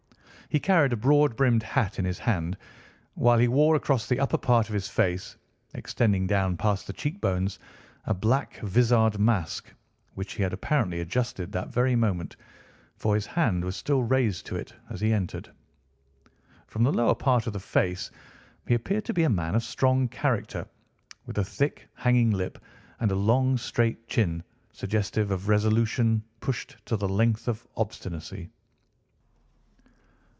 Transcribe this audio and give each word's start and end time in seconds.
He 0.49 0.59
carried 0.59 0.91
a 0.91 0.97
broad 0.97 1.37
brimmed 1.37 1.63
hat 1.63 1.97
in 1.97 2.03
his 2.03 2.19
hand, 2.19 2.57
while 3.13 3.37
he 3.37 3.47
wore 3.47 3.73
across 3.77 4.05
the 4.05 4.19
upper 4.19 4.37
part 4.37 4.67
of 4.67 4.73
his 4.73 4.89
face, 4.89 5.37
extending 5.75 6.27
down 6.27 6.57
past 6.57 6.87
the 6.87 6.91
cheekbones, 6.91 7.57
a 8.03 8.13
black 8.13 8.57
vizard 8.57 9.17
mask, 9.17 9.71
which 10.15 10.33
he 10.33 10.43
had 10.43 10.51
apparently 10.51 10.99
adjusted 10.99 11.53
that 11.53 11.69
very 11.69 11.95
moment, 11.95 12.35
for 12.97 13.15
his 13.15 13.25
hand 13.27 13.63
was 13.63 13.77
still 13.77 14.03
raised 14.03 14.45
to 14.47 14.57
it 14.57 14.73
as 14.89 14.99
he 14.99 15.13
entered. 15.13 15.49
From 16.67 16.83
the 16.83 16.91
lower 16.91 17.15
part 17.15 17.47
of 17.47 17.53
the 17.53 17.59
face 17.61 18.11
he 18.67 18.73
appeared 18.73 19.05
to 19.05 19.13
be 19.13 19.23
a 19.23 19.29
man 19.29 19.55
of 19.55 19.63
strong 19.63 20.09
character, 20.09 20.67
with 21.27 21.37
a 21.37 21.45
thick, 21.45 21.87
hanging 21.95 22.29
lip, 22.31 22.59
and 22.99 23.09
a 23.13 23.23
long, 23.31 23.55
straight 23.57 24.05
chin 24.09 24.43
suggestive 24.73 25.31
of 25.31 25.47
resolution 25.47 26.21
pushed 26.41 26.75
to 26.87 26.97
the 26.97 27.07
length 27.07 27.47
of 27.47 27.65
obstinacy. 27.77 28.49